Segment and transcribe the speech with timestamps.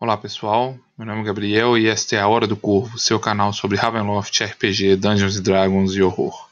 [0.00, 3.52] Olá pessoal, meu nome é Gabriel e esta é a Hora do Corvo, seu canal
[3.52, 6.48] sobre Ravenloft, RPG, Dungeons Dragons e horror.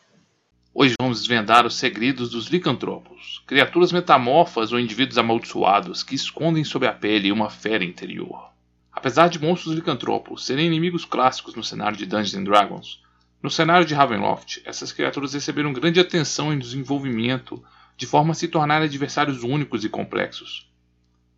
[0.75, 6.88] Hoje vamos desvendar os segredos dos licantropos, criaturas metamorfas ou indivíduos amaldiçoados que escondem sob
[6.88, 8.50] a pele uma fera interior.
[8.90, 13.00] Apesar de monstros licantropos serem inimigos clássicos no cenário de Dungeons Dragons,
[13.40, 17.62] no cenário de Ravenloft, essas criaturas receberam grande atenção em desenvolvimento
[17.96, 20.65] de forma a se tornarem adversários únicos e complexos.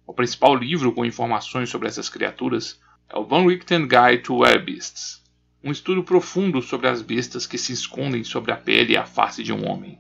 [0.09, 5.23] O principal livro com informações sobre essas criaturas é o Van Richten Guide to Beasts,
[5.63, 9.43] um estudo profundo sobre as bestas que se escondem sobre a pele e a face
[9.43, 9.99] de um homem,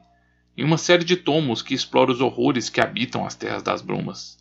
[0.56, 4.38] em uma série de tomos que explora os horrores que habitam as Terras das Brumas.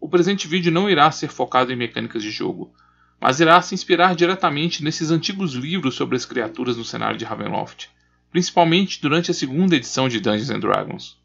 [0.00, 2.72] O presente vídeo não irá ser focado em mecânicas de jogo,
[3.20, 7.90] mas irá se inspirar diretamente nesses antigos livros sobre as criaturas no cenário de Ravenloft,
[8.30, 11.18] principalmente durante a segunda edição de Dungeons Dragons.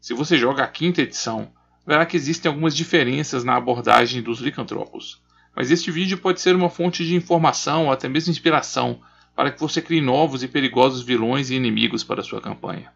[0.00, 1.52] Se você joga a quinta edição,
[1.86, 5.20] verá que existem algumas diferenças na abordagem dos licantropos,
[5.54, 9.00] mas este vídeo pode ser uma fonte de informação ou até mesmo inspiração
[9.34, 12.92] para que você crie novos e perigosos vilões e inimigos para sua campanha.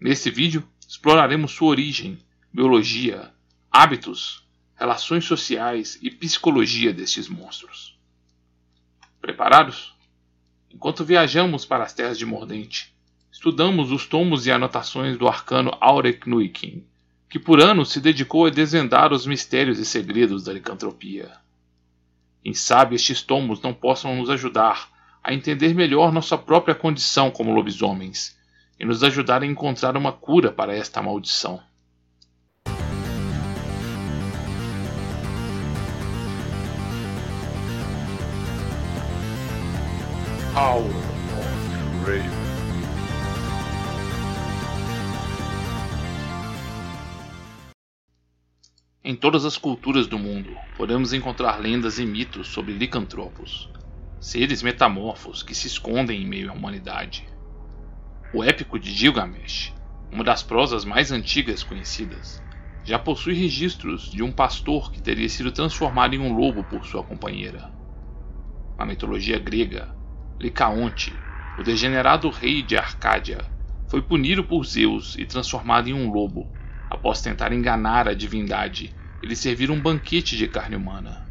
[0.00, 2.18] Neste vídeo, exploraremos sua origem,
[2.52, 3.32] biologia,
[3.70, 7.98] hábitos, relações sociais e psicologia destes monstros.
[9.20, 9.94] Preparados?
[10.70, 12.94] Enquanto viajamos para as terras de Mordente,
[13.30, 16.84] estudamos os tomos e anotações do arcano Aurek Nuikin,
[17.32, 21.30] que por anos se dedicou a desvendar os mistérios e segredos da licantropia.
[22.42, 24.90] Quem sabe estes tomos não possam nos ajudar
[25.24, 28.36] a entender melhor nossa própria condição como lobisomens
[28.78, 31.58] e nos ajudar a encontrar uma cura para esta maldição.
[40.54, 40.92] Of
[42.04, 42.31] Raven.
[49.12, 53.68] Em todas as culturas do mundo, podemos encontrar lendas e mitos sobre licantropos,
[54.18, 57.28] seres metamorfos que se escondem em meio à humanidade.
[58.32, 59.74] O épico de Gilgamesh,
[60.10, 62.42] uma das prosas mais antigas conhecidas,
[62.86, 67.04] já possui registros de um pastor que teria sido transformado em um lobo por sua
[67.04, 67.70] companheira.
[68.78, 69.94] Na mitologia grega,
[70.40, 71.22] Licaonte,
[71.54, 73.44] o degenerado rei de Arcádia,
[73.90, 76.50] foi punido por Zeus e transformado em um lobo
[76.88, 81.22] após tentar enganar a divindade e lhe servir um banquete de carne humana.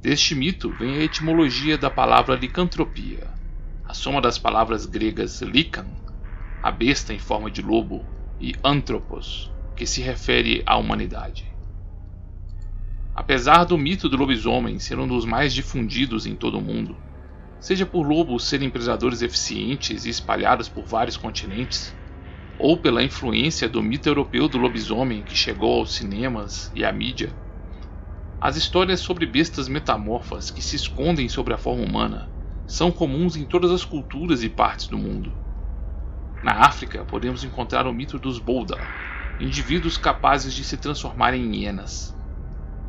[0.00, 3.28] Deste mito vem a etimologia da palavra licantropia,
[3.84, 5.86] a soma das palavras gregas lican,
[6.62, 8.04] a besta em forma de lobo,
[8.40, 11.44] e anthropos, que se refere à humanidade.
[13.14, 16.96] Apesar do mito do lobisomem ser um dos mais difundidos em todo o mundo,
[17.60, 21.94] seja por lobos serem predadores eficientes e espalhados por vários continentes,
[22.64, 27.36] ou pela influência do mito europeu do lobisomem que chegou aos cinemas e à mídia.
[28.40, 32.30] As histórias sobre bestas metamorfas que se escondem sobre a forma humana
[32.64, 35.36] são comuns em todas as culturas e partes do mundo.
[36.40, 38.88] Na África, podemos encontrar o mito dos Bolda,
[39.40, 42.14] indivíduos capazes de se transformar em hienas.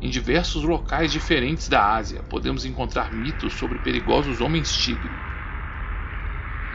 [0.00, 5.33] Em diversos locais diferentes da Ásia, podemos encontrar mitos sobre perigosos homens-tigre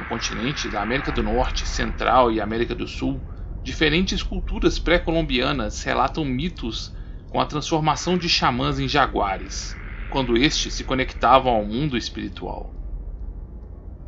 [0.09, 3.21] continente da América do Norte, Central e América do Sul,
[3.63, 6.91] diferentes culturas pré-colombianas relatam mitos
[7.29, 12.73] com a transformação de xamãs em jaguares, quando estes se conectavam ao mundo espiritual.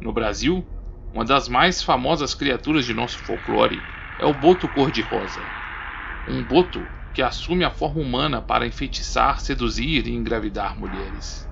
[0.02, 0.68] No Brasil,
[1.14, 3.88] uma das mais famosas criaturas de nosso folclore
[4.18, 5.46] é o boto cor-de-rosa.
[6.28, 11.51] Um boto que assume a forma humana para enfeitiçar, seduzir e engravidar mulheres.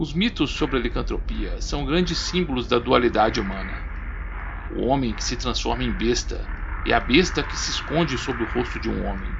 [0.00, 3.82] Os mitos sobre a licantropia são grandes símbolos da dualidade humana.
[4.70, 6.48] O homem que se transforma em besta
[6.84, 9.36] e a besta que se esconde sob o rosto de um homem.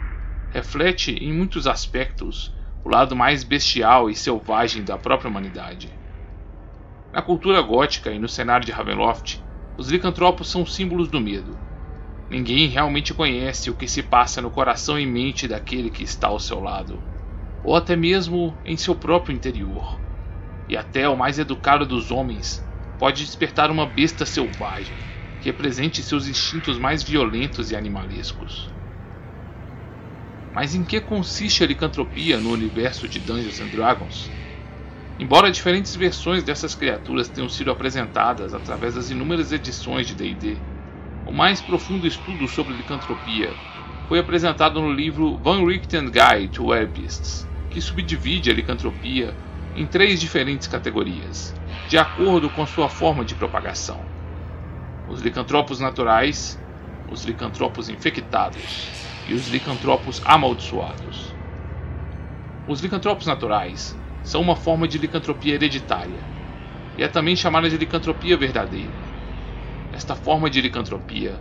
[0.50, 2.52] Reflete, em muitos aspectos,
[2.82, 5.92] o lado mais bestial e selvagem da própria humanidade.
[7.12, 9.40] Na cultura gótica e no cenário de Ravenloft,
[9.76, 11.56] os licantropos são símbolos do medo.
[12.28, 16.40] Ninguém realmente conhece o que se passa no coração e mente daquele que está ao
[16.40, 17.00] seu lado,
[17.62, 20.07] ou até mesmo em seu próprio interior
[20.68, 22.62] e até o mais educado dos homens
[22.98, 24.96] pode despertar uma besta selvagem
[25.40, 28.68] que represente seus instintos mais violentos e animalescos.
[30.52, 34.30] Mas em que consiste a licantropia no universo de Dungeons and Dragons?
[35.18, 40.56] Embora diferentes versões dessas criaturas tenham sido apresentadas através das inúmeras edições de D&D,
[41.24, 43.52] o mais profundo estudo sobre licantropia
[44.08, 49.34] foi apresentado no livro Van Richten Guide to Werbeasts, que subdivide a licantropia
[49.74, 51.54] em três diferentes categorias,
[51.88, 54.00] de acordo com sua forma de propagação:
[55.08, 56.58] os licantropos naturais,
[57.10, 58.88] os licantropos infectados
[59.28, 61.34] e os licantropos amaldiçoados.
[62.66, 66.20] Os licantropos naturais são uma forma de licantropia hereditária
[66.98, 68.92] e é também chamada de licantropia verdadeira.
[69.92, 71.40] Esta forma de licantropia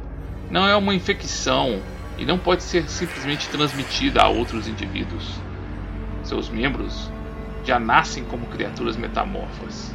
[0.49, 1.81] não é uma infecção
[2.17, 5.39] e não pode ser simplesmente transmitida a outros indivíduos.
[6.23, 7.11] Seus membros
[7.67, 9.93] já nascem como criaturas metamorfas.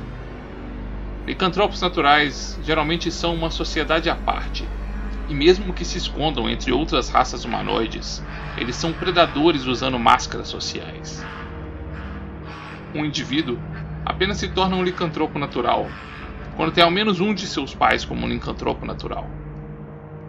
[1.27, 4.69] Licantropos naturais geralmente são uma sociedade à parte,
[5.27, 8.23] e mesmo que se escondam entre outras raças humanoides,
[8.59, 11.25] eles são predadores usando máscaras sociais.
[12.95, 13.59] Um indivíduo
[14.05, 15.89] apenas se torna um licantropo natural
[16.57, 19.31] quando tem ao menos um de seus pais como um licantropo natural.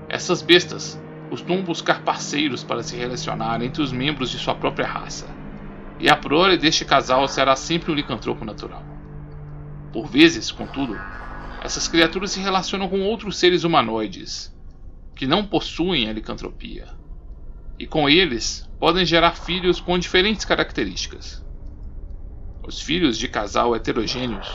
[0.07, 0.97] Essas bestas
[1.29, 5.27] costumam buscar parceiros para se relacionar entre os membros de sua própria raça,
[5.99, 8.83] e a prole deste casal será sempre um licantropo natural.
[9.91, 10.95] Por vezes, contudo,
[11.63, 14.51] essas criaturas se relacionam com outros seres humanoides
[15.15, 16.87] que não possuem a licantropia,
[17.79, 21.41] e com eles podem gerar filhos com diferentes características.
[22.65, 24.47] Os filhos de casal heterogêneos,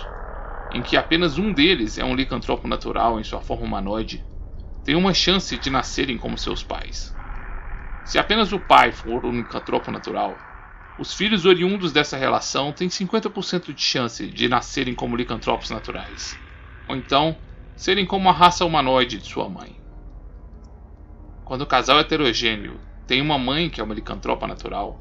[0.73, 4.25] em que apenas um deles é um licantropo natural em sua forma humanoide,
[4.85, 7.14] têm uma chance de nascerem como seus pais.
[8.05, 10.47] Se apenas o pai for um licantropo natural,
[10.98, 16.36] os filhos oriundos dessa relação têm 50% de chance de nascerem como licantropos naturais,
[16.88, 17.36] ou então
[17.76, 19.76] serem como a raça humanoide de sua mãe.
[21.44, 24.98] Quando o casal heterogêneo tem uma mãe que é uma licantropa natural,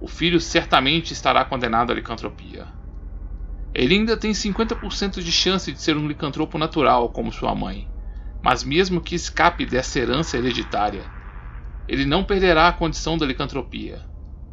[0.00, 2.66] o filho certamente estará condenado à licantropia.
[3.74, 7.86] Ele ainda tem 50% de chance de ser um licantropo natural, como sua mãe,
[8.42, 11.04] mas mesmo que escape dessa herança hereditária,
[11.86, 14.00] ele não perderá a condição da licantropia,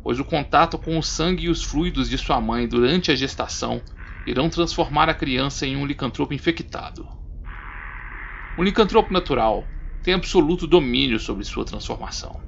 [0.03, 3.81] pois o contato com o sangue e os fluidos de sua mãe durante a gestação
[4.25, 7.07] irão transformar a criança em um licantropo infectado.
[8.57, 9.65] O licantropo natural
[10.03, 12.39] tem absoluto domínio sobre sua transformação.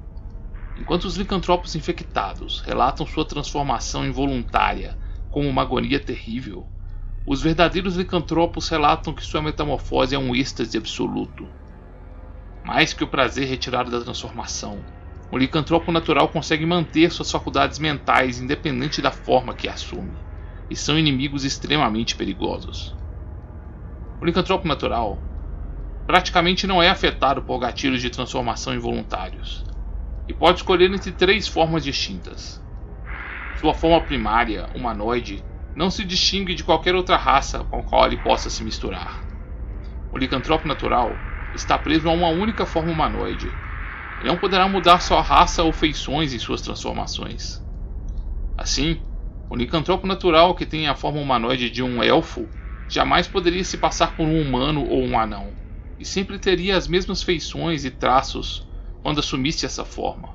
[0.76, 4.98] Enquanto os licantropos infectados relatam sua transformação involuntária
[5.30, 6.66] como uma agonia terrível,
[7.26, 11.48] os verdadeiros licantropos relatam que sua metamorfose é um êxtase absoluto.
[12.64, 14.84] Mais que o prazer retirado da transformação,
[15.30, 20.16] o licantropo natural consegue manter suas faculdades mentais independente da forma que assume,
[20.70, 22.94] e são inimigos extremamente perigosos.
[24.20, 25.18] O licantropo natural
[26.06, 29.64] praticamente não é afetado por gatilhos de transformação involuntários,
[30.28, 32.62] e pode escolher entre três formas distintas.
[33.60, 35.42] Sua forma primária, humanoide,
[35.74, 39.24] não se distingue de qualquer outra raça com a qual ele possa se misturar.
[40.12, 41.16] O licantropo natural
[41.54, 43.63] está preso a uma única forma humanoide
[44.24, 47.62] não poderá mudar sua raça ou feições em suas transformações.
[48.56, 49.00] Assim,
[49.50, 52.48] o licantropo natural que tem a forma humanoide de um elfo
[52.88, 55.52] jamais poderia se passar por um humano ou um anão,
[55.98, 58.66] e sempre teria as mesmas feições e traços
[59.02, 60.30] quando assumisse essa forma.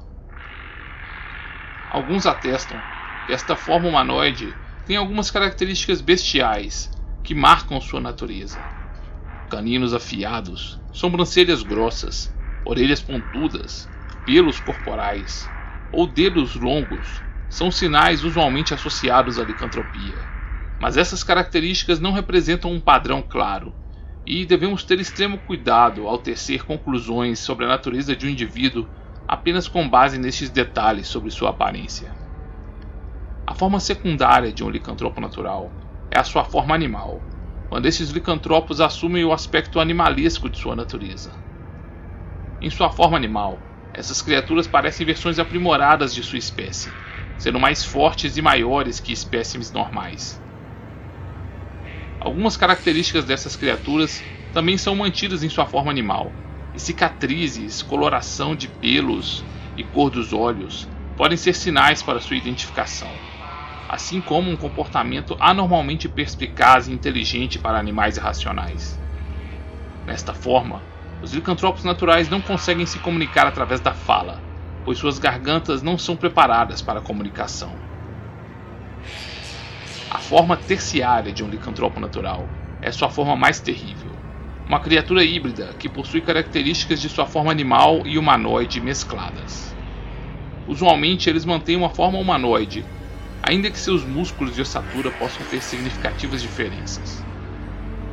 [1.89, 2.77] Alguns atestam
[3.25, 4.53] que esta forma humanoide
[4.85, 6.91] tem algumas características bestiais
[7.23, 8.59] que marcam sua natureza.
[9.49, 12.31] Caninos afiados, sobrancelhas grossas,
[12.63, 13.89] orelhas pontudas,
[14.25, 15.49] pelos corporais
[15.91, 20.27] ou dedos longos são sinais usualmente associados à licantropia.
[20.79, 23.75] Mas essas características não representam um padrão claro
[24.25, 28.87] e devemos ter extremo cuidado ao tecer conclusões sobre a natureza de um indivíduo
[29.27, 32.15] apenas com base nestes detalhes sobre sua aparência.
[33.45, 35.73] A forma secundária de um licantropo natural
[36.11, 37.23] é a sua forma animal,
[37.67, 41.48] quando esses licantropos assumem o aspecto animalesco de sua natureza.
[42.61, 43.57] Em sua forma animal,
[43.93, 46.89] essas criaturas parecem versões aprimoradas de sua espécie,
[47.37, 50.41] sendo mais fortes e maiores que espécimes normais.
[52.19, 54.21] Algumas características dessas criaturas
[54.53, 56.33] também são mantidas em sua forma animal,
[56.75, 59.43] e cicatrizes, coloração de pelos
[59.77, 63.09] e cor dos olhos podem ser sinais para sua identificação,
[63.87, 68.99] assim como um comportamento anormalmente perspicaz e inteligente para animais irracionais.
[70.05, 70.81] Nesta forma,
[71.21, 74.41] os licantropos naturais não conseguem se comunicar através da fala,
[74.85, 77.73] pois suas gargantas não são preparadas para a comunicação.
[80.09, 82.47] A forma terciária de um licantropo natural
[82.81, 84.09] é sua forma mais terrível.
[84.67, 89.75] Uma criatura híbrida que possui características de sua forma animal e humanoide mescladas.
[90.67, 92.85] Usualmente eles mantêm uma forma humanoide,
[93.43, 97.23] ainda que seus músculos e ossatura possam ter significativas diferenças.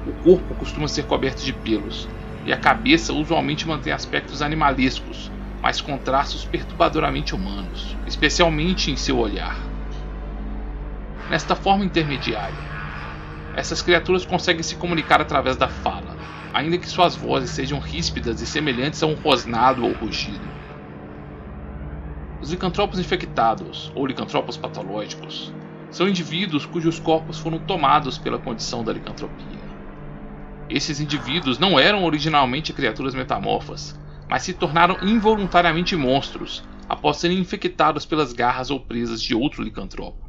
[0.06, 2.08] O corpo costuma ser coberto de pelos,
[2.46, 9.18] e a cabeça usualmente mantém aspectos animalescos, mas com traços perturbadoramente humanos, especialmente em seu
[9.18, 9.58] olhar.
[11.28, 12.54] Nesta forma intermediária,
[13.56, 16.16] essas criaturas conseguem se comunicar através da fala,
[16.54, 20.56] ainda que suas vozes sejam ríspidas e semelhantes a um rosnado ou rugido.
[22.40, 25.52] Os licantropos infectados, ou licantropos patológicos,
[25.90, 29.55] são indivíduos cujos corpos foram tomados pela condição da licantropia.
[30.68, 33.94] Esses indivíduos não eram originalmente criaturas metamorfas,
[34.28, 40.26] mas se tornaram involuntariamente monstros após serem infectados pelas garras ou presas de outro licantropo.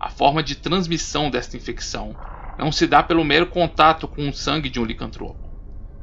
[0.00, 2.16] A forma de transmissão desta infecção
[2.56, 5.52] não se dá pelo mero contato com o sangue de um licantropo,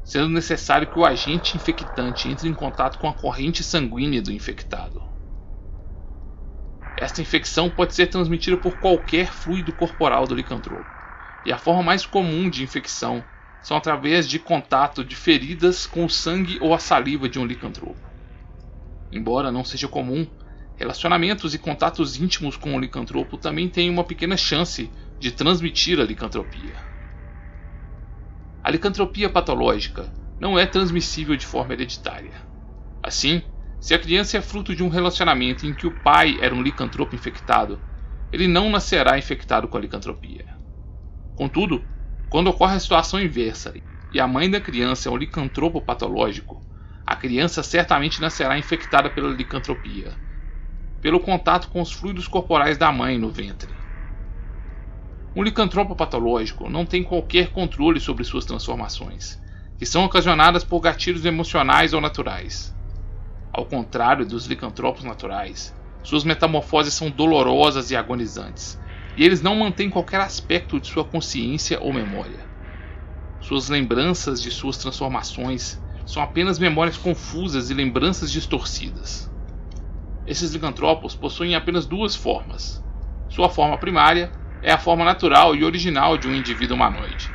[0.04, 5.02] sendo necessário que o agente infectante entre em contato com a corrente sanguínea do infectado.
[6.96, 10.90] Esta infecção pode ser transmitida por qualquer fluido corporal do licantropo,
[11.44, 13.24] e a forma mais comum de infecção
[13.62, 18.10] são através de contato de feridas com o sangue ou a saliva de um licantropo.
[19.10, 20.26] Embora não seja comum,
[20.76, 26.04] relacionamentos e contatos íntimos com o licantropo também têm uma pequena chance de transmitir a
[26.04, 26.74] licantropia.
[28.64, 32.32] A licantropia patológica não é transmissível de forma hereditária.
[33.02, 33.42] Assim,
[33.80, 37.14] se a criança é fruto de um relacionamento em que o pai era um licantropo
[37.14, 37.80] infectado,
[38.32, 40.46] ele não nascerá infectado com a licantropia.
[41.34, 41.84] Contudo,
[42.32, 43.74] quando ocorre a situação inversa
[44.10, 46.62] e a mãe da criança é um licantropo patológico,
[47.06, 50.16] a criança certamente nascerá infectada pela licantropia,
[51.02, 53.68] pelo contato com os fluidos corporais da mãe no ventre.
[55.36, 59.38] Um licantropo patológico não tem qualquer controle sobre suas transformações,
[59.78, 62.74] que são ocasionadas por gatilhos emocionais ou naturais.
[63.52, 68.80] Ao contrário dos licantropos naturais, suas metamorfoses são dolorosas e agonizantes,
[69.16, 72.46] e eles não mantêm qualquer aspecto de sua consciência ou memória.
[73.40, 79.30] Suas lembranças de suas transformações são apenas memórias confusas e lembranças distorcidas.
[80.24, 82.82] Esses licantropos possuem apenas duas formas.
[83.28, 87.34] Sua forma primária é a forma natural e original de um indivíduo humanoide.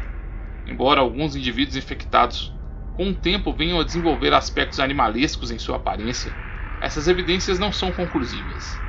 [0.65, 2.53] Embora alguns indivíduos infectados
[2.93, 6.37] com o tempo venham a desenvolver aspectos animalescos em sua aparência,
[6.79, 8.81] essas evidências não são conclusivas.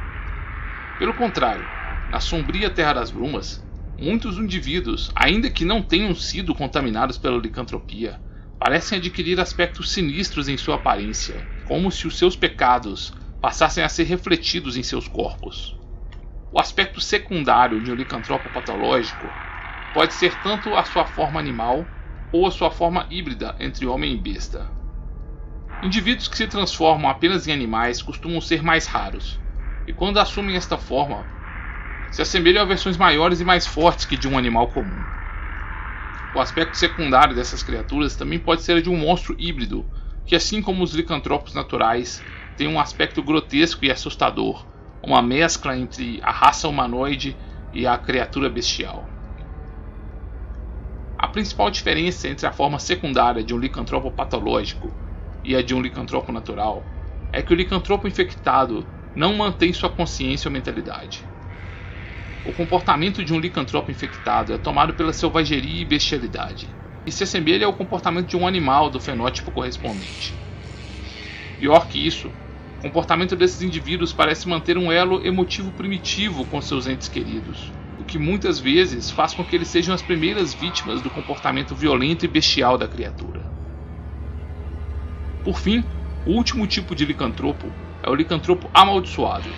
[0.97, 1.69] Pelo contrário,
[2.11, 3.63] na sombria Terra das Brumas,
[3.99, 8.19] muitos indivíduos, ainda que não tenham sido contaminados pela licantropia,
[8.59, 14.05] parecem adquirir aspectos sinistros em sua aparência, como se os seus pecados passassem a ser
[14.05, 15.77] refletidos em seus corpos.
[16.51, 19.29] O aspecto secundário de um licantropo patológico
[19.93, 21.87] pode ser tanto a sua forma animal
[22.33, 24.67] ou a sua forma híbrida entre homem e besta.
[25.83, 29.39] Indivíduos que se transformam apenas em animais costumam ser mais raros,
[29.87, 31.38] e quando assumem esta forma,
[32.11, 35.07] se assemelham a versões maiores e mais fortes que de um animal comum.
[36.33, 39.89] O aspecto secundário dessas criaturas também pode ser de um monstro híbrido,
[40.25, 42.25] que, assim como os licantropos naturais,
[42.57, 44.69] tem um aspecto grotesco e assustador,
[45.03, 47.39] uma mescla entre a raça humanoide
[47.73, 49.09] e a criatura bestial.
[51.17, 54.97] A principal diferença entre a forma secundária de um licantropo patológico
[55.43, 56.93] e a de um licantropo natural
[57.33, 61.29] é que o licantropo infectado não mantém sua consciência ou mentalidade.
[62.49, 66.67] O comportamento de um licantropo infectado é tomado pela selvageria e bestialidade,
[67.05, 70.33] e se assemelha ao comportamento de um animal do fenótipo correspondente.
[71.59, 72.33] Pior que isso,
[72.79, 78.05] o comportamento desses indivíduos parece manter um elo emotivo primitivo com seus entes queridos, o
[78.05, 82.29] que muitas vezes faz com que eles sejam as primeiras vítimas do comportamento violento e
[82.29, 83.43] bestial da criatura.
[85.45, 85.85] Por fim,
[86.25, 87.71] o último tipo de licantropo
[88.03, 89.51] é o licantropo amaldiçoado,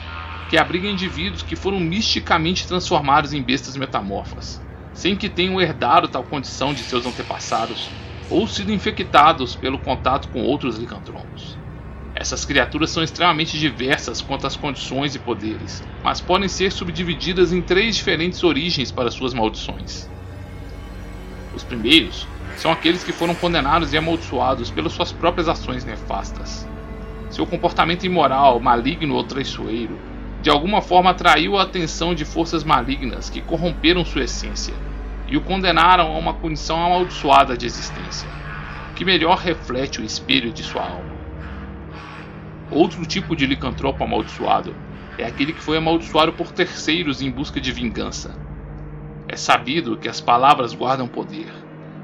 [0.50, 4.60] que abriga indivíduos que foram misticamente transformados em bestas metamorfas,
[4.92, 7.88] sem que tenham herdado tal condição de seus antepassados
[8.28, 11.56] ou sido infectados pelo contato com outros licantropos.
[12.16, 17.62] Essas criaturas são extremamente diversas quanto às condições e poderes, mas podem ser subdivididas em
[17.62, 20.10] três diferentes origens para suas maldições.
[21.54, 22.26] Os primeiros
[22.56, 26.66] são aqueles que foram condenados e amaldiçoados pelas suas próprias ações nefastas.
[27.30, 30.09] Seu comportamento imoral, maligno ou traiçoeiro,
[30.42, 34.74] de alguma forma atraiu a atenção de forças malignas que corromperam sua essência
[35.28, 38.28] e o condenaram a uma condição amaldiçoada de existência,
[38.96, 41.20] que melhor reflete o espelho de sua alma.
[42.70, 44.74] Outro tipo de licantropo amaldiçoado
[45.18, 48.34] é aquele que foi amaldiçoado por terceiros em busca de vingança.
[49.28, 51.52] É sabido que as palavras guardam poder,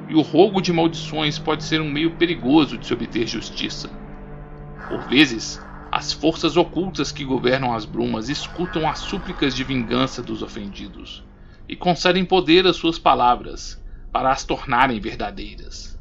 [0.08, 3.90] e o rogo de maldições pode ser um meio perigoso de se obter justiça.
[4.88, 10.42] Por vezes, as forças ocultas que governam as brumas escutam as súplicas de vingança dos
[10.42, 11.24] ofendidos
[11.68, 13.80] e concedem poder às suas palavras
[14.12, 15.98] para as tornarem verdadeiras.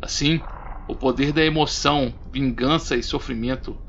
[0.00, 0.46] Assim,
[0.86, 3.80] o poder da emoção, vingança e sofrimento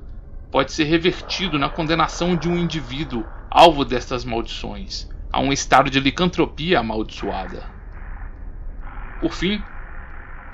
[0.50, 6.00] pode ser revertido na condenação de um indivíduo alvo destas maldições a um estado de
[6.00, 7.70] licantropia amaldiçoada.
[9.20, 9.66] Por fim,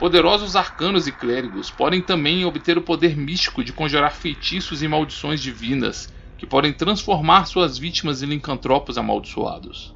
[0.03, 5.41] poderosos arcanos e clérigos podem também obter o poder místico de conjurar feitiços e maldições
[5.41, 9.95] divinas que podem transformar suas vítimas em licantropos amaldiçoados.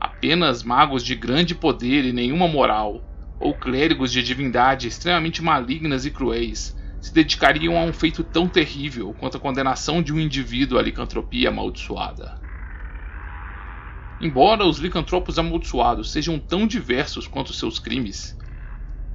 [0.00, 3.00] Apenas magos de grande poder e nenhuma moral,
[3.38, 9.14] ou clérigos de divindade extremamente malignas e cruéis, se dedicariam a um feito tão terrível
[9.14, 12.36] quanto a condenação de um indivíduo à licantropia amaldiçoada.
[14.20, 18.36] Embora os licantropos amaldiçoados sejam tão diversos quanto seus crimes,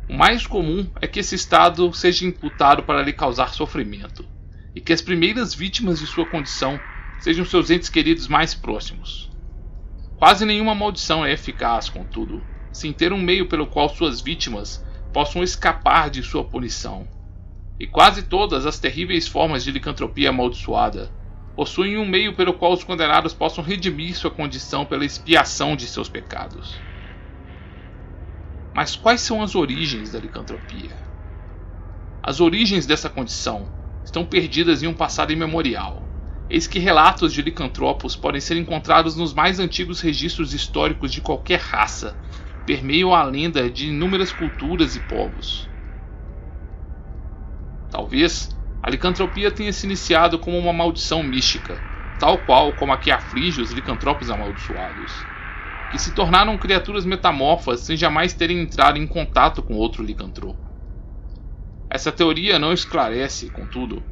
[0.07, 4.25] o mais comum é que esse estado seja imputado para lhe causar sofrimento,
[4.75, 6.79] e que as primeiras vítimas de sua condição
[7.19, 9.31] sejam seus entes queridos mais próximos.
[10.17, 15.41] Quase nenhuma maldição é eficaz, contudo, sem ter um meio pelo qual suas vítimas possam
[15.41, 17.07] escapar de sua punição.
[17.79, 21.11] E quase todas as terríveis formas de licantropia amaldiçoada
[21.55, 26.09] possuem um meio pelo qual os condenados possam redimir sua condição pela expiação de seus
[26.09, 26.75] pecados.
[28.75, 30.97] Mas quais são as origens da licantropia?
[32.21, 33.69] As origens dessa condição
[34.03, 36.03] estão perdidas em um passado imemorial.
[36.49, 41.61] Eis que relatos de licantropos podem ser encontrados nos mais antigos registros históricos de qualquer
[41.61, 42.19] raça,
[42.65, 45.69] permeiam a lenda de inúmeras culturas e povos.
[47.89, 48.49] Talvez
[48.83, 51.81] a licantropia tenha se iniciado como uma maldição mística,
[52.19, 55.33] tal qual como a que aflige os licantropos amaldiçoados,
[55.89, 60.59] que se tornaram criaturas metamorfas sem jamais terem entrado em contato com outro licantropo.
[61.89, 64.03] Essa teoria não esclarece, contudo,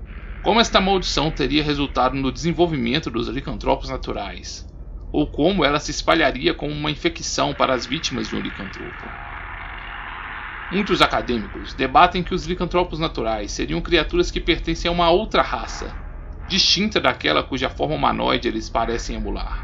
[0.41, 4.65] como esta maldição teria resultado no desenvolvimento dos licantropos naturais,
[5.11, 9.23] ou como ela se espalharia como uma infecção para as vítimas de um licantropo.
[10.71, 15.95] Muitos acadêmicos debatem que os licantropos naturais seriam criaturas que pertencem a uma outra raça,
[16.47, 19.62] distinta daquela cuja forma humanoide eles parecem emular.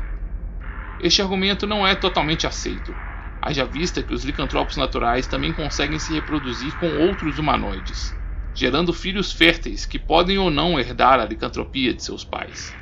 [0.99, 2.93] Este argumento não é totalmente aceito,
[3.41, 8.13] haja vista que os licantropos naturais também conseguem se reproduzir com outros humanoides,
[8.53, 12.75] gerando filhos férteis que podem ou não herdar a licantropia de seus pais.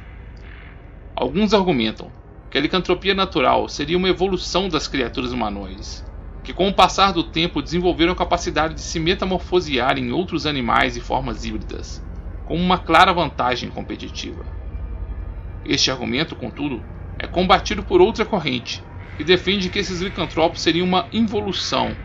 [1.15, 2.12] Alguns argumentam
[2.50, 6.03] que a licantropia natural seria uma evolução das criaturas humanoides,
[6.43, 10.97] que com o passar do tempo desenvolveram a capacidade de se metamorfosear em outros animais
[10.97, 12.01] e formas híbridas,
[12.45, 14.43] com uma clara vantagem competitiva.
[15.63, 16.82] Este argumento, contudo,
[17.19, 18.84] é combatido por outra corrente,
[19.15, 21.97] que defende que esses licantropos seriam uma involução,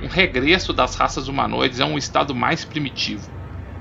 [0.00, 3.30] um regresso das raças humanoides a um estado mais primitivo,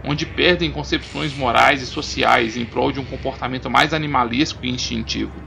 [0.03, 5.41] onde perdem concepções morais e sociais em prol de um comportamento mais animalesco e instintivo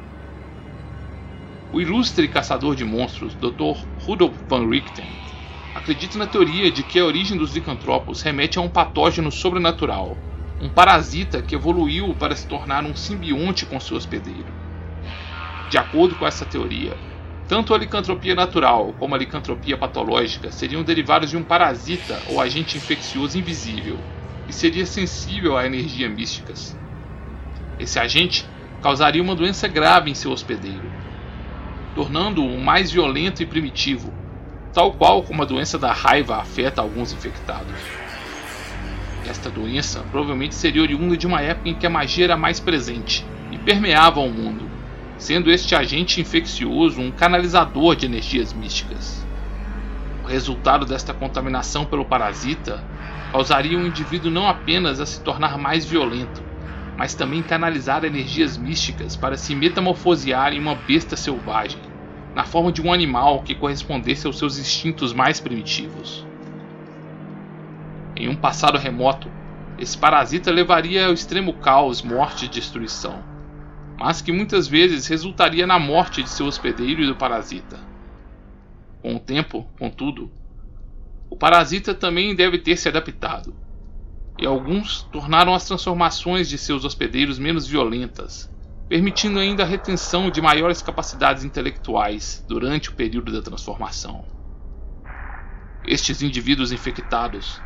[1.75, 3.89] o ilustre caçador de monstros, Dr.
[3.97, 5.19] Rudolf van Richten,
[5.75, 10.17] acredita na teoria de que a origem dos licantropos remete a um patógeno sobrenatural,
[10.61, 14.55] um parasita que evoluiu para se tornar um simbionte com seu hospedeiro.
[15.75, 16.97] De acordo com essa teoria,
[17.49, 22.77] tanto a licantropia natural como a licantropia patológica seriam derivados de um parasita ou agente
[22.77, 23.99] infeccioso invisível,
[24.47, 26.79] que seria sensível a energias místicas.
[27.77, 28.47] Esse agente
[28.81, 30.89] causaria uma doença grave em seu hospedeiro,
[31.93, 34.15] tornando-o mais violento e primitivo,
[34.73, 37.75] tal qual como a doença da raiva afeta alguns infectados.
[39.29, 43.27] Esta doença provavelmente seria oriunda de uma época em que a magia era mais presente
[43.51, 44.64] e permeava o mundo,
[45.17, 49.25] sendo este agente infeccioso um canalizador de energias místicas.
[50.25, 52.83] O resultado desta contaminação pelo parasita
[53.31, 56.43] causaria um indivíduo não apenas a se tornar mais violento,
[56.97, 61.81] mas também canalizar energias místicas para se metamorfosear em uma besta selvagem,
[62.35, 66.27] na forma de um animal que correspondesse aos seus instintos mais primitivos.
[68.17, 69.29] Em um passado remoto,
[69.79, 73.34] esse parasita levaria ao extremo caos, morte e destruição,
[73.99, 77.79] mas que muitas vezes resultaria na morte de seu hospedeiro e do parasita.
[79.01, 80.31] Com o tempo, contudo,
[81.31, 83.55] o parasita também deve ter se adaptado
[84.39, 88.51] e alguns tornaram as transformações de seus hospedeiros menos violentas,
[88.89, 94.25] permitindo ainda a retenção de maiores capacidades intelectuais durante o período da transformação.
[95.87, 97.61] Estes indivíduos infectados,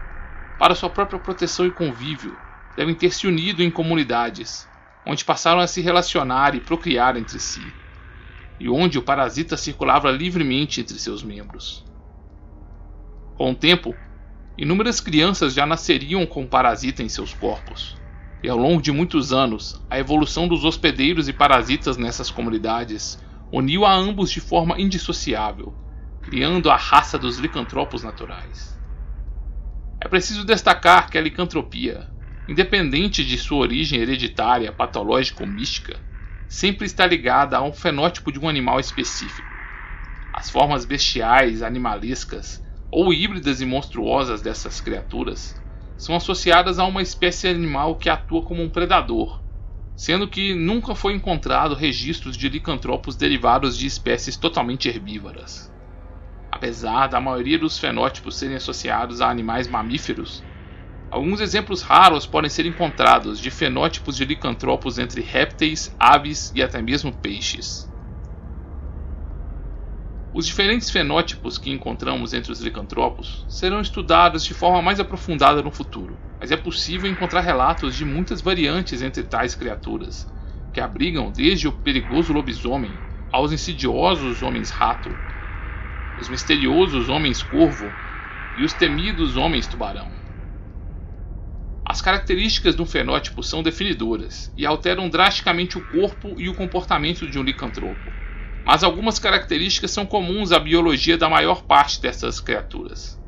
[0.59, 2.37] para sua própria proteção e convívio,
[2.77, 4.68] devem ter se unido em comunidades,
[5.09, 7.67] onde passaram a se relacionar e procriar entre si,
[8.61, 11.85] e onde o parasita circulava livremente entre seus membros.
[13.37, 13.95] Com o tempo,
[14.59, 17.97] Inúmeras crianças já nasceriam com parasita em seus corpos.
[18.43, 23.85] E ao longo de muitos anos, a evolução dos hospedeiros e parasitas nessas comunidades uniu
[23.85, 25.73] a ambos de forma indissociável,
[26.23, 28.77] criando a raça dos licantropos naturais.
[30.01, 32.11] É preciso destacar que a licantropia,
[32.49, 36.01] independente de sua origem hereditária, patológica ou mística,
[36.49, 39.47] sempre está ligada a um fenótipo de um animal específico.
[40.33, 45.55] As formas bestiais, animalescas ou híbridas e monstruosas dessas criaturas
[45.99, 49.43] são associadas a uma espécie animal que atua como um predador,
[49.95, 55.71] sendo que nunca foi encontrado registros de licantropos derivados de espécies totalmente herbívoras.
[56.51, 60.43] Apesar da maioria dos fenótipos serem associados a animais mamíferos,
[61.11, 66.83] alguns exemplos raros podem ser encontrados de fenótipos de licantropos entre répteis, aves e até
[66.83, 67.89] mesmo peixes.
[70.35, 75.71] Os diferentes fenótipos que encontramos entre os licantropos serão estudados de forma mais aprofundada no
[75.71, 80.27] futuro, mas é possível encontrar relatos de muitas variantes entre tais criaturas,
[80.73, 83.01] que abrigam desde o perigoso lobisomem
[83.33, 85.19] aos insidiosos homens-rato,
[86.19, 87.91] os misteriosos homens-corvo
[88.55, 90.18] e os temidos homens-tubarão.
[91.89, 97.27] As características de um fenótipo são definidoras e alteram drasticamente o corpo e o comportamento
[97.27, 98.13] de um licantropo
[98.69, 103.19] mas algumas características são comuns à biologia da maior parte dessas criaturas.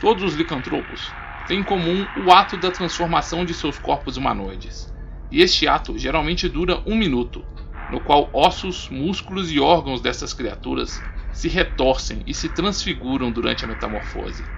[0.00, 1.14] Todos os licantropos
[1.46, 4.92] têm em comum o ato da transformação de seus corpos humanoides,
[5.30, 7.46] e este ato geralmente dura um minuto,
[7.88, 11.00] no qual ossos, músculos e órgãos dessas criaturas
[11.32, 14.50] se retorcem e se transfiguram durante a metamorfose.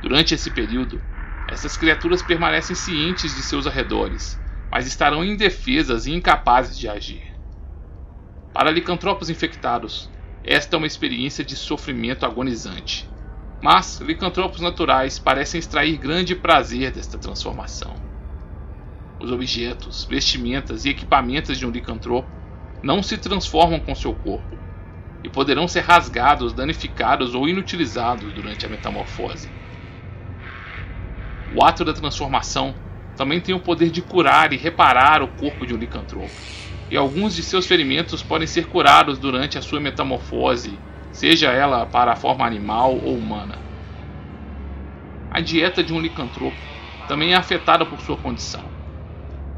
[0.00, 1.02] Durante esse período,
[1.48, 7.24] essas criaturas permanecem cientes de seus arredores, mas estarão indefesas e incapazes de agir.
[8.52, 10.10] Para licantropos infectados,
[10.42, 13.08] esta é uma experiência de sofrimento agonizante.
[13.62, 18.00] Mas licantropos naturais parecem extrair grande prazer desta transformação.
[19.18, 22.36] Os objetos, vestimentas e equipamentos de um licantropo
[22.82, 24.62] não se transformam com seu corpo
[25.24, 29.55] e poderão ser rasgados, danificados ou inutilizados durante a metamorfose.
[31.54, 32.74] O ato da transformação
[33.16, 36.30] também tem o poder de curar e reparar o corpo de um licantropo
[36.90, 40.78] e alguns de seus ferimentos podem ser curados durante a sua metamorfose,
[41.12, 43.58] seja ela para a forma animal ou humana.
[45.30, 46.60] A dieta de um licantropo
[47.08, 48.64] também é afetada por sua condição.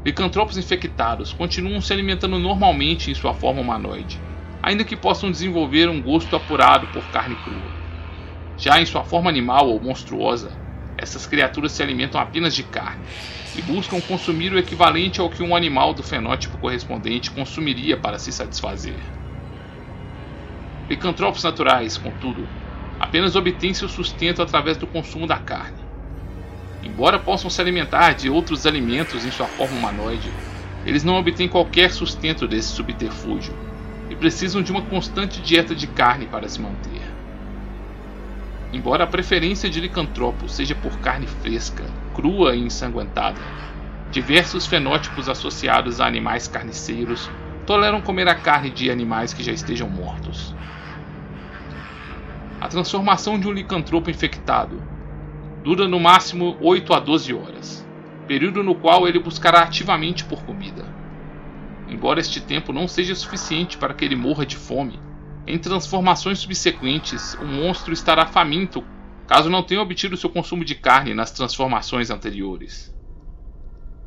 [0.05, 4.19] Licantropos infectados continuam se alimentando normalmente em sua forma humanoide,
[4.61, 7.71] ainda que possam desenvolver um gosto apurado por carne crua.
[8.57, 10.57] Já em sua forma animal ou monstruosa,
[11.01, 13.03] essas criaturas se alimentam apenas de carne
[13.55, 18.31] e buscam consumir o equivalente ao que um animal do fenótipo correspondente consumiria para se
[18.31, 18.99] satisfazer.
[20.89, 22.47] Licantropos naturais, contudo,
[22.99, 25.77] apenas obtêm seu sustento através do consumo da carne.
[26.83, 30.31] Embora possam se alimentar de outros alimentos em sua forma humanoide,
[30.85, 33.53] eles não obtêm qualquer sustento desse subterfúgio
[34.09, 36.98] e precisam de uma constante dieta de carne para se manter.
[38.71, 43.39] Embora a preferência de licantropos seja por carne fresca, crua e ensanguentada,
[44.11, 47.29] diversos fenótipos associados a animais carniceiros
[47.65, 50.55] toleram comer a carne de animais que já estejam mortos.
[52.61, 54.81] A transformação de um licantropo infectado
[55.63, 57.87] dura no máximo 8 a 12 horas,
[58.27, 60.85] período no qual ele buscará ativamente por comida.
[61.87, 64.99] Embora este tempo não seja suficiente para que ele morra de fome,
[65.49, 68.85] em transformações subsequentes, o monstro estará faminto
[69.25, 72.95] caso não tenha obtido seu consumo de carne nas transformações anteriores.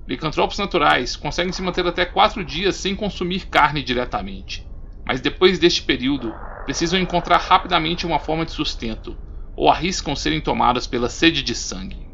[0.06, 4.64] Licantropos naturais conseguem se manter até 4 dias sem consumir carne diretamente,
[5.04, 6.32] mas depois deste período
[6.64, 9.16] precisam encontrar rapidamente uma forma de sustento
[9.56, 12.06] ou arriscam serem tomadas pela sede de sangue.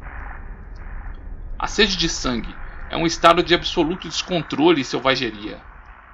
[1.59, 2.55] A sede de sangue
[2.89, 5.61] é um estado de absoluto descontrole e selvageria,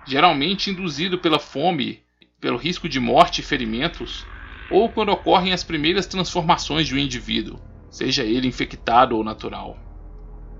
[0.05, 2.04] geralmente induzido pela fome
[2.39, 4.25] pelo risco de morte e ferimentos,
[4.69, 9.77] ou quando ocorrem as primeiras transformações de um indivíduo, seja ele infectado ou natural.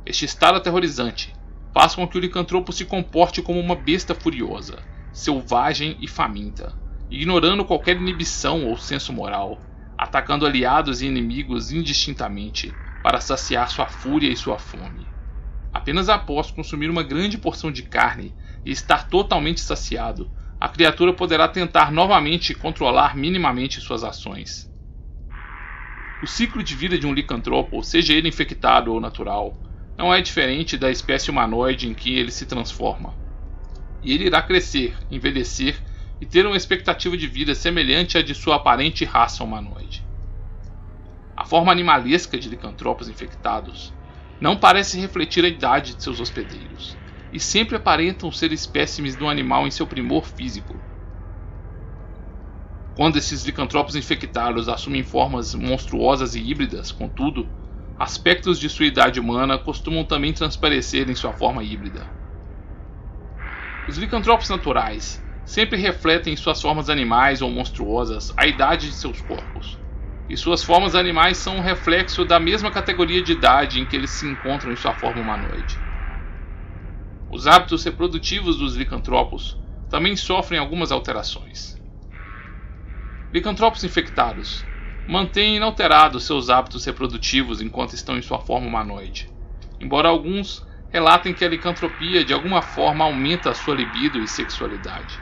[0.06, 1.34] Este estado aterrorizante
[1.74, 6.74] faz com que o licantropo se comporte como uma besta furiosa, selvagem e faminta,
[7.10, 9.62] ignorando qualquer inibição ou senso moral,
[9.98, 15.08] atacando aliados e inimigos indistintamente para saciar sua fúria e sua fome.
[15.74, 18.34] Apenas após consumir uma grande porção de carne
[18.66, 24.70] e estar totalmente saciado, a criatura poderá tentar novamente controlar minimamente suas ações.
[26.24, 29.62] O ciclo de vida de um licantropo, seja ele infectado ou natural,
[29.98, 33.13] não é diferente da espécie humanoide em que ele se transforma.
[34.02, 35.78] E ele irá crescer, envelhecer
[36.20, 40.04] e ter uma expectativa de vida semelhante à de sua aparente raça humanoide.
[41.36, 43.94] A forma animalesca de licantropos infectados
[44.39, 46.98] não parece refletir a idade de seus hospedeiros
[47.36, 50.82] e sempre aparentam ser espécimes do animal em seu primor físico.
[52.95, 57.52] Quando esses licantropos infectados assumem formas monstruosas e híbridas, contudo,
[58.00, 62.10] aspectos de sua idade humana costumam também transparecer em sua forma híbrida.
[63.86, 69.19] Os licantropos naturais sempre refletem em suas formas animais ou monstruosas a idade de seus
[69.19, 69.78] corpos,
[70.30, 74.12] e suas formas animais são um reflexo da mesma categoria de idade em que eles
[74.12, 75.85] se encontram em sua forma humanoide.
[77.30, 79.58] Os hábitos reprodutivos dos licantropos
[79.90, 81.76] também sofrem algumas alterações.
[83.34, 84.64] Licantropos infectados
[85.08, 89.28] mantêm inalterados seus hábitos reprodutivos enquanto estão em sua forma humanoide,
[89.80, 95.20] embora alguns relatem que a licantropia de alguma forma aumenta a sua libido e sexualidade.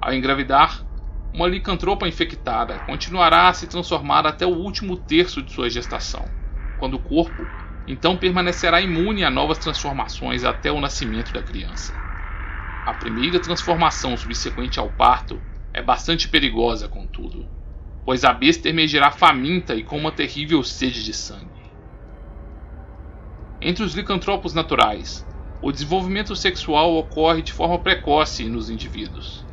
[0.00, 0.84] Ao engravidar,
[1.32, 6.30] uma licantropa infectada continuará a se transformar até o último terço de sua gestação,
[6.76, 7.48] quando o corpo
[7.86, 11.94] então permanecerá imune a novas transformações até o nascimento da criança.
[12.84, 15.40] A primeira transformação subsequente ao parto
[15.72, 17.46] é bastante perigosa, contudo,
[18.04, 21.64] pois a besta emergirá faminta e com uma terrível sede de sangue.
[23.60, 25.26] Entre os licantropos naturais,
[25.60, 29.44] o desenvolvimento sexual ocorre de forma precoce nos indivíduos.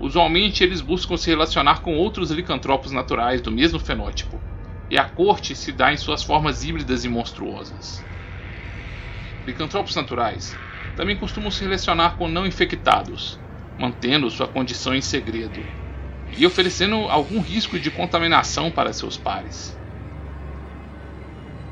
[0.00, 4.40] Usualmente eles buscam se relacionar com outros licantropos naturais do mesmo fenótipo,
[4.90, 8.04] e a corte se dá em suas formas híbridas e monstruosas.
[9.46, 10.58] Licantropos naturais
[10.94, 13.38] também costumam se relacionar com não infectados,
[13.76, 15.64] mantendo sua condição em segredo
[16.36, 19.78] e oferecendo algum risco de contaminação para seus pares.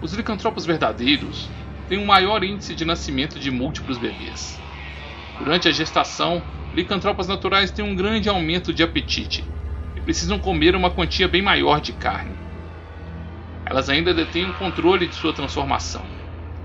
[0.01, 1.48] Os licantropos verdadeiros
[1.87, 4.61] têm um maior índice de nascimento de múltiplos bebês.
[5.38, 9.48] Durante a gestação, licantropas naturais têm um grande aumento de apetite
[9.94, 12.41] e precisam comer uma quantia bem maior de carne.
[13.73, 16.05] Elas ainda detêm o controle de sua transformação,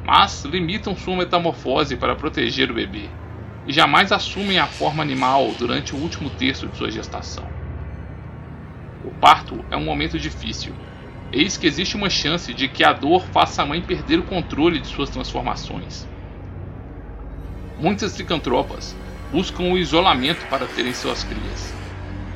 [0.06, 3.10] mas limitam sua metamorfose para proteger o bebê
[3.66, 7.48] e jamais assumem a forma animal durante o último terço de sua gestação.
[9.06, 10.76] O parto é um momento difícil
[11.32, 14.78] Eis que existe uma chance de que a dor faça a mãe perder o controle
[14.78, 16.06] de suas transformações.
[17.80, 18.94] Muitas licantropas
[19.32, 21.74] buscam o isolamento para terem suas crias,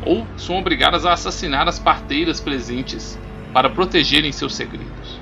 [0.05, 3.19] ou são obrigadas a assassinar as parteiras presentes
[3.53, 5.19] para protegerem seus segredos.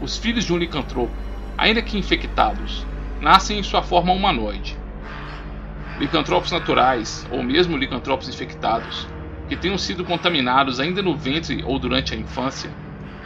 [0.00, 1.12] Os filhos de um licantropo,
[1.58, 2.86] ainda que infectados,
[3.20, 4.76] nascem em sua forma humanoide.
[5.98, 9.06] Licantropos naturais, ou mesmo licantropos infectados,
[9.48, 12.70] que tenham sido contaminados ainda no ventre ou durante a infância,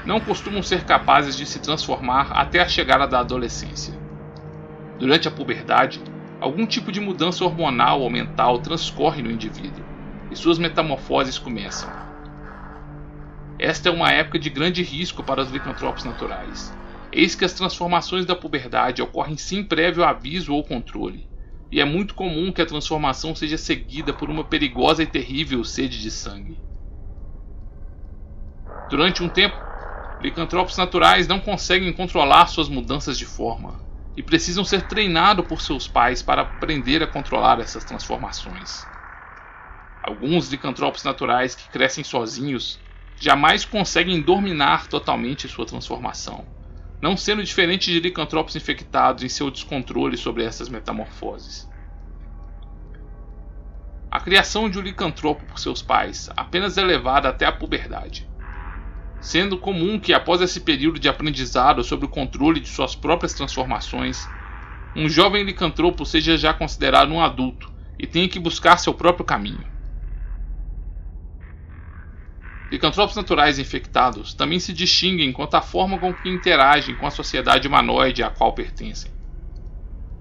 [0.05, 3.95] não costumam ser capazes de se transformar até a chegada da adolescência.
[4.99, 6.01] Durante a puberdade,
[6.41, 9.85] algum tipo de mudança hormonal ou mental transcorre no indivíduo
[10.31, 12.14] e suas metamorfoses começam.
[13.65, 16.77] Esta é uma época de grande risco para os licantropos naturais.
[17.11, 21.31] Eis que as transformações da puberdade ocorrem sem prévio aviso ou controle,
[21.73, 25.99] e é muito comum que a transformação seja seguida por uma perigosa e terrível sede
[26.03, 26.63] de sangue.
[28.87, 29.57] Durante um tempo,
[30.21, 33.83] licantropos naturais não conseguem controlar suas mudanças de forma
[34.15, 38.91] e precisam ser treinados por seus pais para aprender a controlar essas transformações.
[40.03, 42.84] Alguns licantropos naturais que crescem sozinhos
[43.21, 46.45] jamais conseguem dominar totalmente sua transformação
[47.05, 51.69] não sendo diferente de licantropos infectados em seu descontrole sobre essas metamorfoses.
[54.11, 58.27] A criação de um licantropo por seus pais apenas é levada até a puberdade,
[59.21, 64.27] sendo comum que após esse período de aprendizado sobre o controle de suas próprias transformações,
[64.97, 69.74] um jovem licantropo seja já considerado um adulto e tenha que buscar seu próprio caminho.
[72.75, 77.69] Licantropos naturais infectados também se distinguem quanto à forma com que interagem com a sociedade
[77.69, 79.13] humanoide a qual pertencem.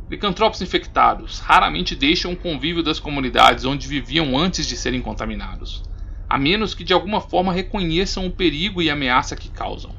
[0.07, 5.81] Licantropos infectados raramente deixam o convívio das comunidades onde viviam antes de serem contaminados,
[6.29, 9.95] a menos que de alguma forma reconheçam o perigo e ameaça que causam.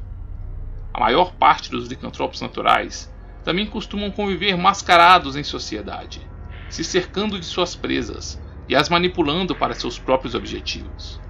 [0.93, 3.13] A maior parte dos licantropos naturais
[3.43, 6.25] também costumam conviver mascarados em sociedade,
[6.71, 11.21] se cercando de suas presas e as manipulando para seus próprios objetivos.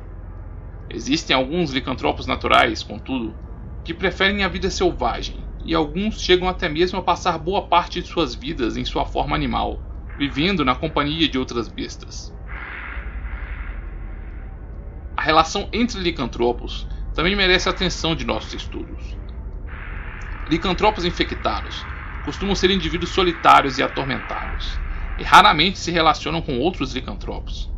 [0.95, 3.35] Existem alguns licantropos naturais, contudo,
[3.85, 8.07] que preferem a vida selvagem, e alguns chegam até mesmo a passar boa parte de
[8.07, 9.81] suas vidas em sua forma animal,
[10.17, 12.33] vivendo na companhia de outras bestas.
[15.17, 19.19] A relação entre licantropos também merece a atenção de nossos estudos.
[20.49, 21.85] Licantropos infectados
[22.25, 24.79] costumam ser indivíduos solitários e atormentados,
[25.19, 27.74] e raramente se relacionam com outros licantropos.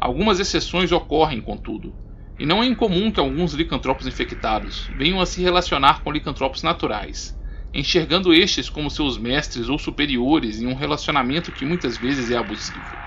[0.00, 1.94] Algumas exceções ocorrem, contudo,
[2.38, 7.36] e não é incomum que alguns licantropos infectados venham a se relacionar com licantropos naturais,
[7.74, 12.98] enxergando estes como seus mestres ou superiores em um relacionamento que muitas vezes é abusivo.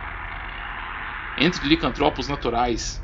[1.36, 3.02] Entre licantropos naturais,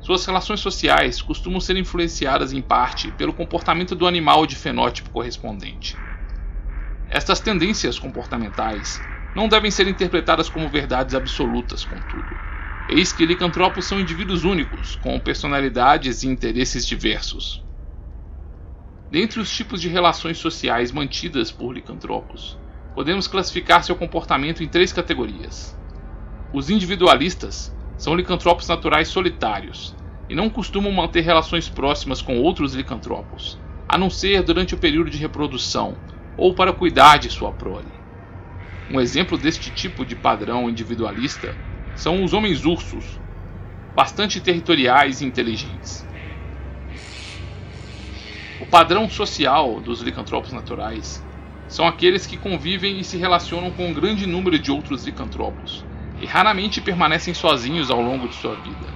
[0.00, 5.98] suas relações sociais costumam ser influenciadas em parte pelo comportamento do animal de fenótipo correspondente.
[7.06, 12.40] Estas tendências comportamentais não devem ser interpretadas como verdades absolutas, contudo
[12.88, 17.64] Eis que licantropos são indivíduos únicos, com personalidades e interesses diversos.
[19.10, 22.56] Dentre os tipos de relações sociais mantidas por licantropos,
[22.94, 25.76] podemos classificar seu comportamento em três categorias.
[26.52, 29.96] Os individualistas são licantropos naturais solitários
[30.28, 35.10] e não costumam manter relações próximas com outros licantropos, a não ser durante o período
[35.10, 35.96] de reprodução
[36.36, 37.92] ou para cuidar de sua prole.
[38.88, 41.56] Um exemplo deste tipo de padrão individualista
[41.96, 43.18] são os homens-ursos,
[43.94, 46.06] bastante territoriais e inteligentes.
[48.60, 51.24] O padrão social dos licantropos naturais
[51.68, 55.84] são aqueles que convivem e se relacionam com um grande número de outros licantropos
[56.20, 58.94] e raramente permanecem sozinhos ao longo de sua vida.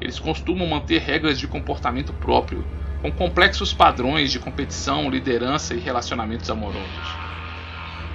[0.00, 2.64] Eles costumam manter regras de comportamento próprio,
[3.00, 7.16] com complexos padrões de competição, liderança e relacionamentos amorosos.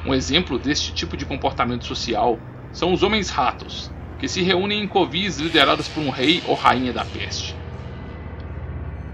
[0.05, 2.37] Um exemplo deste tipo de comportamento social
[2.73, 7.05] são os homens-ratos, que se reúnem em covis liderados por um rei ou rainha da
[7.05, 7.55] peste.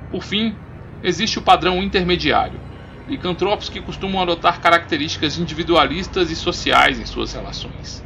[0.10, 0.56] Por fim,
[1.04, 2.60] existe o padrão intermediário,
[3.08, 8.04] licantropos que costumam adotar características individualistas e sociais em suas relações.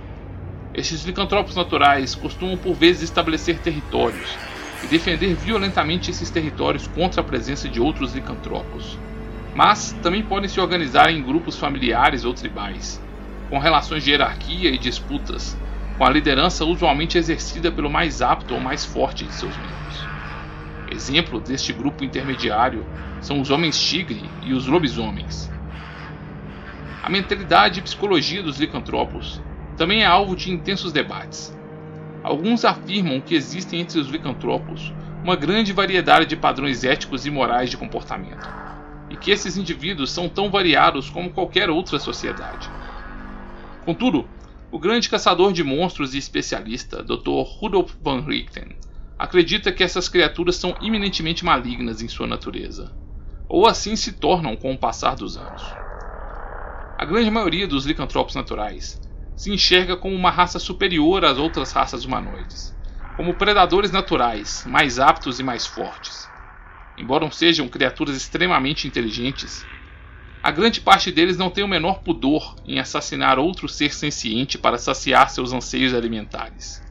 [0.74, 4.36] Estes licantropos naturais costumam por vezes estabelecer territórios
[4.84, 8.98] e defender violentamente esses territórios contra a presença de outros licantropos.
[9.54, 13.00] Mas também podem se organizar em grupos familiares ou tribais,
[13.54, 15.56] com relações de hierarquia e disputas,
[15.96, 20.08] com a liderança usualmente exercida pelo mais apto ou mais forte de seus membros.
[20.92, 22.84] Exemplo deste grupo intermediário
[23.22, 25.52] são os homens tigre e os lobisomens.
[27.04, 29.40] A mentalidade e psicologia dos licantropos
[29.78, 31.56] também é alvo de intensos debates.
[32.24, 34.92] Alguns afirmam que existem entre os licantropos
[35.24, 38.50] uma grande variedade de padrões éticos e morais de comportamento,
[39.12, 42.68] e que esses indivíduos são tão variados como qualquer outra sociedade.
[43.84, 44.30] Contudo,
[44.72, 47.44] o grande caçador de monstros e especialista, Dr.
[47.60, 48.78] Rudolf van Richten,
[49.20, 52.96] acredita que essas criaturas são iminentemente malignas em sua natureza,
[53.48, 55.62] ou assim se tornam com o passar dos anos.
[56.98, 59.02] A grande maioria dos licantropos naturais
[59.36, 62.74] se enxerga como uma raça superior às outras raças humanoides,
[63.18, 66.32] como predadores naturais, mais aptos e mais fortes.
[66.98, 69.68] Embora sejam criaturas extremamente inteligentes,
[70.44, 74.78] a grande parte deles não tem o menor pudor em assassinar outro ser senciente para
[74.78, 76.84] saciar seus anseios alimentares.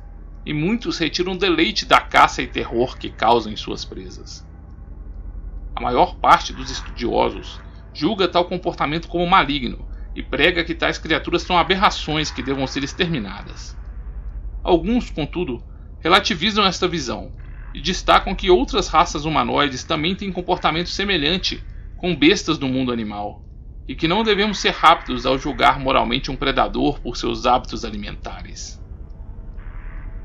[0.46, 4.42] E muitos retiram deleite da caça e terror que causam em suas presas.
[5.76, 7.60] A maior parte dos estudiosos
[7.92, 9.86] julga tal comportamento como maligno
[10.16, 13.76] e prega que tais criaturas são aberrações que devam ser exterminadas.
[14.64, 15.62] Alguns, contudo,
[16.00, 17.30] relativizam esta visão
[17.74, 21.62] e destacam que outras raças humanoides também têm comportamento semelhante
[22.02, 23.44] com bestas do mundo animal,
[23.86, 28.82] e que não devemos ser rápidos ao julgar moralmente um predador por seus hábitos alimentares.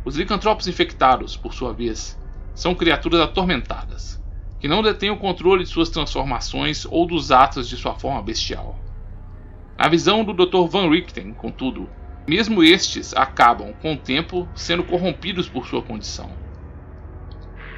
[0.03, 2.19] Os licantropos infectados, por sua vez,
[2.55, 4.19] são criaturas atormentadas,
[4.59, 8.75] que não detêm o controle de suas transformações ou dos atos de sua forma bestial.
[9.77, 10.67] Na visão do Dr.
[10.67, 11.87] Van Richten, contudo,
[12.27, 16.31] mesmo estes acabam, com o tempo, sendo corrompidos por sua condição.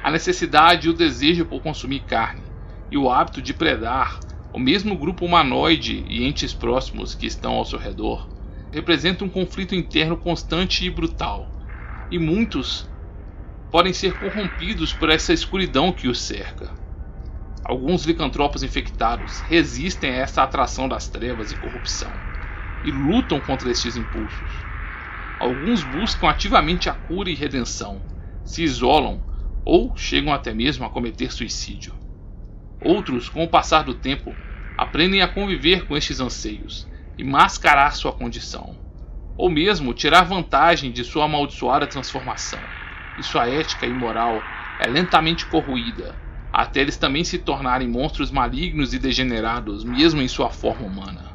[0.02, 2.49] A necessidade e o desejo por consumir carne,
[2.90, 4.20] e o hábito de predar
[4.52, 8.28] o mesmo grupo humanoide e entes próximos que estão ao seu redor
[8.72, 11.52] representa um conflito interno constante e brutal,
[12.10, 12.88] e muitos
[13.70, 16.74] podem ser corrompidos por essa escuridão que os cerca.
[17.64, 22.20] Alguns licantropos infectados resistem a essa atração das trevas e corrupção
[22.82, 24.66] e lutam contra estes impulsos.
[25.38, 28.02] Alguns buscam ativamente a cura e redenção,
[28.44, 29.22] se isolam
[29.64, 31.94] ou chegam até mesmo a cometer suicídio.
[32.80, 34.34] Outros, com o passar do tempo,
[34.74, 36.88] aprendem a conviver com estes anseios
[37.18, 38.78] e mascarar sua condição,
[39.36, 42.70] ou mesmo tirar vantagem de sua amaldiçoada transformação,
[43.14, 46.18] e sua ética e moral é lentamente corroída,
[46.50, 51.30] até eles também se tornarem monstros malignos e degenerados, mesmo em sua forma humana.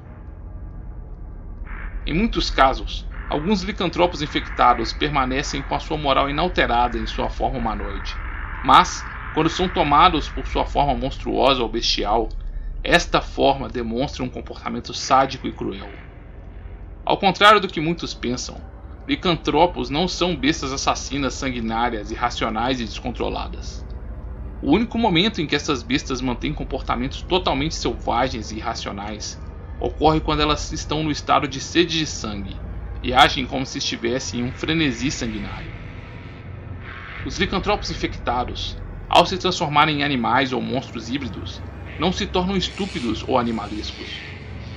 [2.08, 7.60] Em muitos casos, alguns licantropos infectados permanecem com a sua moral inalterada em sua forma
[7.60, 8.20] humanoide,
[8.64, 9.06] mas
[9.36, 12.30] quando são tomados por sua forma monstruosa ou bestial,
[12.82, 15.92] esta forma demonstra um comportamento sádico e cruel.
[17.06, 18.56] Ao contrário do que muitos pensam,
[19.06, 23.86] licantropos não são bestas assassinas sanguinárias, irracionais e descontroladas.
[24.62, 29.38] O único momento em que essas bestas mantêm comportamentos totalmente selvagens e irracionais
[29.82, 32.56] ocorre quando elas estão no estado de sede de sangue
[33.04, 35.74] e agem como se estivessem em um frenesi sanguinário.
[37.26, 38.78] Os licantropos infectados
[39.10, 41.62] ao se transformarem em animais ou monstros híbridos,
[42.00, 44.10] não se tornam estúpidos ou animalescos.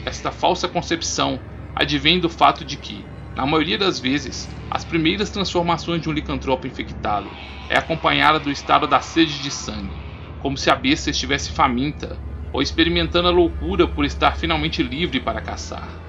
[0.04, 1.40] Esta falsa concepção
[1.74, 3.04] advém do fato de que,
[3.34, 7.30] na maioria das vezes, as primeiras transformações de um licantropo infectado
[7.68, 9.94] é acompanhada do estado da sede de sangue,
[10.38, 12.18] como se a besta estivesse faminta
[12.52, 16.02] ou experimentando a loucura por estar finalmente livre para caçar.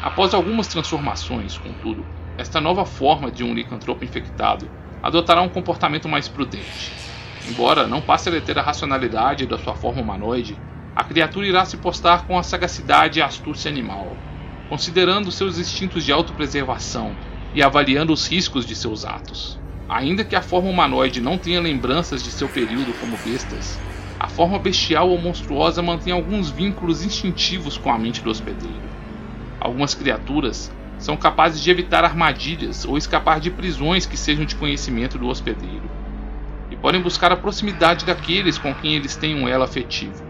[0.00, 2.06] Após algumas transformações, contudo,
[2.36, 4.70] esta nova forma de um licantropo infectado
[5.02, 6.92] adotará um comportamento mais prudente.
[7.48, 10.58] Embora não passe a deter a racionalidade da sua forma humanoide,
[10.94, 14.16] a criatura irá se postar com a sagacidade e astúcia animal,
[14.68, 17.14] considerando seus instintos de autopreservação
[17.54, 19.58] e avaliando os riscos de seus atos.
[19.88, 23.78] Ainda que a forma humanoide não tenha lembranças de seu período como bestas,
[24.20, 28.82] a forma bestial ou monstruosa mantém alguns vínculos instintivos com a mente do hospedeiro.
[29.60, 35.18] Algumas criaturas são capazes de evitar armadilhas ou escapar de prisões que sejam de conhecimento
[35.18, 35.88] do hospedeiro,
[36.70, 40.24] e podem buscar a proximidade daqueles com quem eles têm um elo afetivo,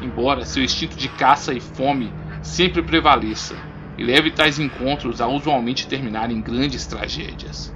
[0.00, 2.12] embora seu instinto de caça e fome
[2.42, 3.56] sempre prevaleça
[3.96, 7.74] e leve tais encontros a usualmente terminar em grandes tragédias.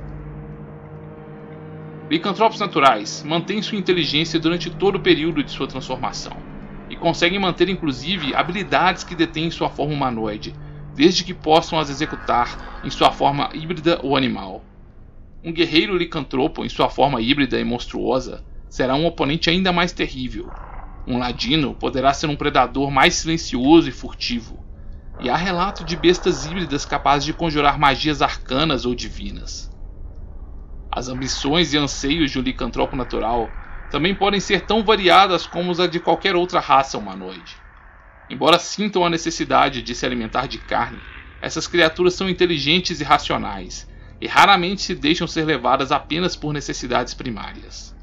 [2.10, 6.32] Licantropos naturais mantêm sua inteligência durante todo o período de sua transformação
[6.88, 10.54] e conseguem manter inclusive habilidades que detêm sua forma humanoide,
[10.98, 14.64] desde que possam as executar em sua forma híbrida ou animal.
[15.44, 20.52] Um guerreiro licantropo em sua forma híbrida e monstruosa será um oponente ainda mais terrível.
[21.06, 24.58] Um ladino poderá ser um predador mais silencioso e furtivo.
[25.20, 29.70] E há relato de bestas híbridas capazes de conjurar magias arcanas ou divinas.
[30.90, 33.52] As ambições e anseios de um licantropo natural
[33.88, 37.67] também podem ser tão variadas como as de qualquer outra raça humanoide.
[38.30, 40.98] Embora sintam a necessidade de se alimentar de carne,
[41.40, 43.88] essas criaturas são inteligentes e racionais,
[44.20, 47.96] e raramente se deixam ser levadas apenas por necessidades primárias.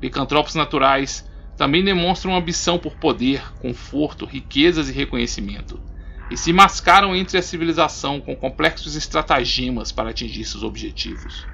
[0.00, 5.78] Licantropos naturais também demonstram ambição por poder, conforto, riquezas e reconhecimento,
[6.30, 11.46] e se mascaram entre a civilização com complexos estratagemas para atingir seus objetivos.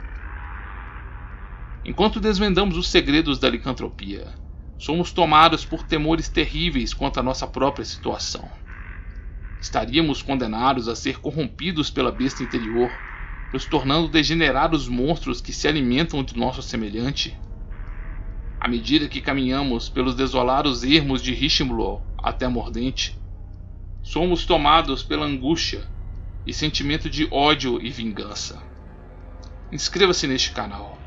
[1.85, 4.33] Enquanto desvendamos os segredos da licantropia,
[4.79, 8.51] somos tomados por temores terríveis quanto à nossa própria situação.
[9.61, 12.91] Estaríamos condenados a ser corrompidos pela besta interior,
[13.53, 17.37] nos tornando degenerados monstros que se alimentam de nosso semelhante?
[18.61, 23.16] À medida que caminhamos pelos desolados ermos de Richimlo até Mordente,
[24.03, 25.85] somos tomados pela angústia
[26.47, 28.62] e sentimento de ódio e vingança.
[29.72, 30.99] Inscreva-se neste canal,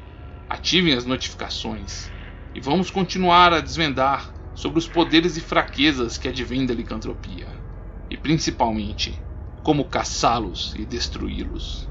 [0.50, 2.12] ativem as notificações
[2.54, 7.54] e vamos continuar a desvendar sobre os poderes e fraquezas que advêm da licantropia,
[8.10, 9.24] e principalmente
[9.62, 11.89] como caçá-los e destruí-los.